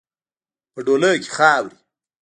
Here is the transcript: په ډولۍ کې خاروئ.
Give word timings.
په 0.73 0.79
ډولۍ 0.85 1.15
کې 1.23 1.29
خاروئ. 1.35 1.75